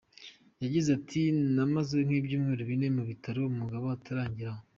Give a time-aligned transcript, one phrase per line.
[0.63, 1.21] Yagize ati”
[1.55, 4.61] Namazeyo nk’ibyumweru bine mu bitaro umugabo atangeraho.